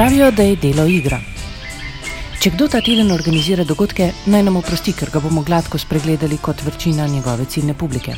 Pravijo, 0.00 0.30
da 0.30 0.42
je 0.42 0.56
delo 0.56 0.86
igra. 0.88 1.18
Če 2.40 2.50
kdo 2.54 2.70
ta 2.72 2.78
teden 2.80 3.10
organizira 3.12 3.66
dogodke, 3.68 4.06
naj 4.32 4.42
nam 4.46 4.54
oprosti, 4.56 4.94
ker 4.96 5.10
ga 5.12 5.20
bomo 5.20 5.42
gladko 5.44 5.76
spregledali 5.78 6.38
kot 6.40 6.62
vrčina 6.64 7.04
njegove 7.06 7.44
ciljne 7.44 7.74
publike. 7.76 8.14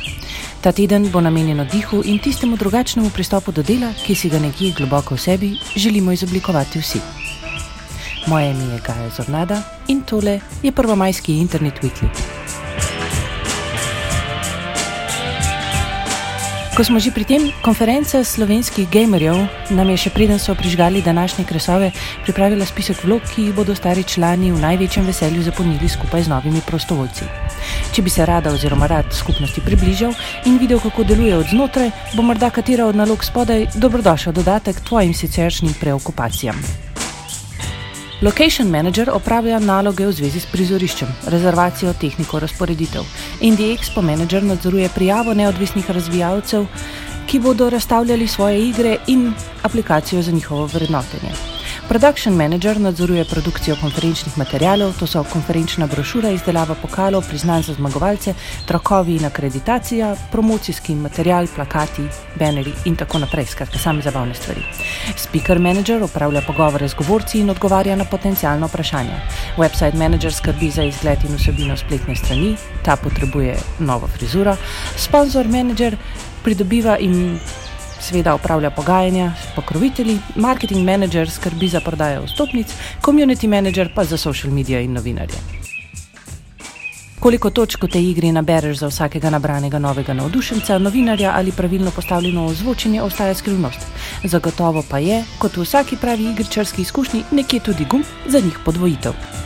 Ta 0.63 0.71
teden 0.71 1.09
bo 1.11 1.19
namenjen 1.21 1.59
dihu 1.73 1.99
in 2.05 2.21
tistemu 2.23 2.55
drugačnemu 2.55 3.09
pristopu 3.09 3.51
do 3.51 3.65
dela, 3.67 3.89
ki 4.05 4.15
si 4.15 4.31
ga 4.31 4.39
nekje 4.39 4.71
globoko 4.77 5.17
v 5.17 5.23
sebi 5.25 5.49
želimo 5.75 6.15
izoblikovati 6.15 6.79
vsi. 6.79 7.01
Moje 8.27 8.51
ime 8.51 8.63
je 8.71 8.79
Gaja 8.87 9.09
Zornada 9.17 9.59
in 9.87 10.01
tole 10.07 10.39
je 10.63 10.71
prvomajski 10.71 11.35
internet 11.37 11.83
weekly. 11.83 12.42
Ko 16.73 16.81
smo 16.81 16.97
že 16.97 17.13
pri 17.13 17.21
tem, 17.21 17.43
konferenca 17.61 18.25
slovenskih 18.25 18.89
gamerjev 18.89 19.37
nam 19.69 19.93
je 19.93 19.97
še 20.01 20.09
preden 20.09 20.41
so 20.41 20.55
prižgali 20.57 21.05
današnje 21.05 21.45
kresove, 21.45 21.91
pripravila 22.25 22.65
spisek 22.65 23.03
vlog, 23.05 23.21
ki 23.29 23.45
jih 23.45 23.53
bodo 23.53 23.75
stari 23.77 24.01
člani 24.01 24.49
v 24.49 24.57
največjem 24.57 25.05
veselju 25.05 25.45
zapolnili 25.45 25.85
skupaj 25.85 26.25
z 26.25 26.33
novimi 26.33 26.65
prostovoljci. 26.65 27.29
Če 27.93 28.01
bi 28.01 28.09
se 28.09 28.25
rada 28.25 28.49
oziroma 28.49 28.89
rad 28.89 29.13
skupnosti 29.13 29.61
približal 29.61 30.17
in 30.49 30.57
videl, 30.57 30.81
kako 30.81 31.05
deluje 31.05 31.37
od 31.37 31.53
znotraj, 31.53 31.93
bo 32.17 32.25
morda 32.25 32.49
katera 32.49 32.89
od 32.89 32.97
nalog 32.97 33.21
spodaj 33.21 33.69
dobrodošel 33.77 34.33
dodatek 34.33 34.81
tvojim 34.81 35.13
siceršnjim 35.13 35.77
preokupacijam. 35.77 36.57
Location 38.23 38.69
Manager 38.69 39.09
opravlja 39.11 39.57
naloge 39.59 40.05
v 40.07 40.13
zvezi 40.15 40.39
s 40.39 40.47
prizoriščem, 40.47 41.09
rezervacijo, 41.33 41.91
tehniko, 41.99 42.39
razporeditev. 42.39 43.03
Indie 43.43 43.73
Expo 43.75 43.99
Manager 44.01 44.45
nadzoruje 44.47 44.87
prijavo 44.95 45.33
neodvisnih 45.35 45.89
razvijalcev, 45.91 46.63
ki 47.27 47.41
bodo 47.43 47.67
razstavljali 47.69 48.27
svoje 48.27 48.61
igre 48.69 48.95
in 49.07 49.33
aplikacijo 49.63 50.21
za 50.21 50.31
njihovo 50.31 50.69
vrednotenje. 50.71 51.52
Production 51.93 52.35
Manager 52.35 52.79
nadzoruje 52.79 53.25
produkcijo 53.25 53.75
konferenčnih 53.81 54.37
materijalov, 54.37 54.95
to 54.99 55.07
so 55.07 55.21
konferenčna 55.23 55.85
brošura, 55.87 56.31
izdelava 56.33 56.73
pokalov, 56.81 57.27
priznanj 57.29 57.67
za 57.67 57.73
zmagovalce, 57.73 58.33
trakovi 58.65 59.15
in 59.15 59.25
akreditacija, 59.25 60.15
promocijski 60.31 60.95
material, 60.95 61.47
plakati, 61.55 62.07
banneri 62.39 62.73
in 62.85 62.95
tako 62.95 63.19
naprej, 63.21 63.45
skratka, 63.45 63.77
same 63.77 64.01
zabavne 64.01 64.33
stvari. 64.33 64.63
Speaker 65.17 65.59
Manager 65.59 66.03
upravlja 66.03 66.41
pogovore 66.41 66.87
z 66.87 66.97
govorci 66.97 67.39
in 67.39 67.49
odgovarja 67.49 67.95
na 67.95 68.05
potencijalno 68.05 68.67
vprašanje. 68.67 69.19
Website 69.57 69.93
Manager 69.95 70.33
skrbi 70.33 70.71
za 70.71 70.83
izgled 70.83 71.29
in 71.29 71.37
vsebino 71.37 71.77
spletne 71.77 72.15
strani, 72.15 72.55
ta 72.85 72.95
potrebuje 72.95 73.57
novo 73.79 74.07
frizuro. 74.07 74.57
Sponsor 74.97 75.47
Manager 75.47 75.97
pridobiva 76.43 76.97
in 76.97 77.39
seveda 78.03 78.35
upravlja 78.35 78.71
pogajanja 78.71 79.31
s 79.41 79.55
pokrovitelji, 79.55 80.19
marketing 80.35 80.85
manager 80.85 81.29
skrbi 81.29 81.67
za 81.67 81.79
prodajo 81.79 82.25
vstopnic, 82.25 82.73
community 83.01 83.47
manager 83.47 83.89
pa 83.95 84.03
za 84.03 84.17
social 84.17 84.53
media 84.53 84.81
in 84.81 84.93
novinarje. 84.93 85.63
Koliko 87.23 87.49
točk 87.49 87.83
v 87.83 87.87
tej 87.87 88.09
igri 88.11 88.31
nabereš 88.35 88.77
za 88.83 88.87
vsakega 88.91 89.29
nabranega 89.31 89.79
novega 89.79 90.13
navdušenca, 90.13 90.77
novinarja 90.77 91.31
ali 91.35 91.51
pravilno 91.55 91.91
postavljeno 91.91 92.45
ozvočenje, 92.45 93.01
ostaja 93.01 93.35
skrivnost. 93.35 93.87
Zagotovo 94.23 94.83
pa 94.89 94.99
je, 94.99 95.23
kot 95.39 95.55
v 95.57 95.63
vsaki 95.63 95.97
pravi 96.01 96.31
igričarski 96.31 96.81
izkušnji, 96.81 97.23
nekje 97.31 97.59
tudi 97.59 97.87
gum 97.89 98.03
za 98.27 98.39
njih 98.39 98.59
podvojitev. 98.65 99.42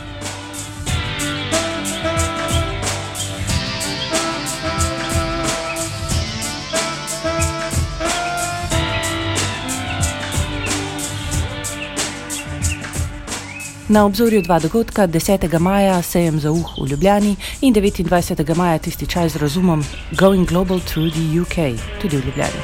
Na 13.88 14.04
obzorju 14.04 14.42
dva 14.42 14.58
dogodka, 14.58 15.06
10. 15.06 15.58
maja 15.58 16.02
sejem 16.02 16.40
za 16.40 16.50
uh 16.50 16.76
v 16.84 16.90
Ljubljani 16.90 17.36
in 17.60 17.74
29. 17.74 18.56
maja 18.56 18.78
tisti 18.78 19.06
čas 19.06 19.32
z 19.32 19.36
razumom 19.36 19.84
Going 20.10 20.48
Global 20.48 20.80
Through 20.80 21.12
the 21.12 21.40
UK, 21.40 21.80
tudi 22.02 22.16
v 22.16 22.26
Ljubljani. 22.26 22.60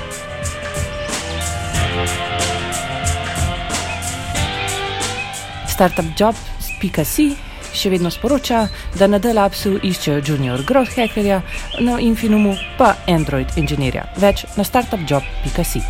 Startupjob.com 5.69 7.55
še 7.75 7.91
vedno 7.91 8.11
sporoča, 8.11 8.69
da 8.99 9.07
na 9.07 9.19
Delapsu 9.19 9.79
iščejo 9.83 10.21
junior 10.27 10.63
growth 10.67 10.95
hackerja, 10.97 11.41
na 11.81 11.99
Infinumu 12.01 12.55
pa 12.79 12.95
Android 13.09 13.57
inženirja. 13.57 14.05
Več 14.17 14.45
na 14.57 14.65
startupjob.com. 14.65 15.83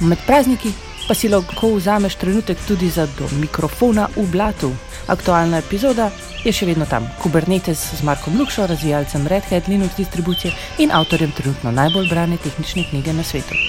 Med 0.00 0.18
prazniki 0.26 0.72
pa 1.12 1.16
si 1.20 1.28
lahko 1.28 1.76
vzameš 1.76 2.14
trenutek 2.16 2.56
tudi 2.64 2.88
za 2.88 3.04
do 3.04 3.28
mikrofona 3.36 4.08
v 4.16 4.24
blatu. 4.32 4.72
Aktualna 5.12 5.60
epizoda 5.60 6.08
je 6.40 6.48
še 6.56 6.64
vedno 6.64 6.88
tam. 6.88 7.04
Kubernetes 7.20 7.82
z 8.00 8.00
Markom 8.00 8.40
Lukšo, 8.40 8.64
razvijalcem 8.64 9.28
Red 9.28 9.44
Hat 9.52 9.68
Linux 9.68 9.92
distribucije 10.00 10.56
in 10.80 10.88
avtorjem 10.88 11.36
trenutno 11.36 11.68
najbolj 11.68 12.08
brane 12.08 12.40
tehnične 12.40 12.88
knjige 12.88 13.12
na 13.12 13.28
svetu. 13.28 13.60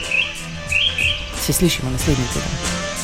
Se 1.44 1.52
slišimo 1.52 1.92
naslednji 1.92 2.32
teden. 2.32 3.03